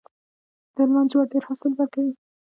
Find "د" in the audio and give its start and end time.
0.73-0.75